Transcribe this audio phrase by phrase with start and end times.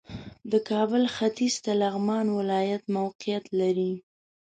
[0.51, 3.93] د کابل ختیځ ته لغمان ولایت موقعیت لري